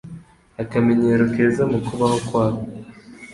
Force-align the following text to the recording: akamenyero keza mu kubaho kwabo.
akamenyero 0.61 1.23
keza 1.33 1.63
mu 1.71 1.79
kubaho 1.87 2.17
kwabo. 2.27 2.61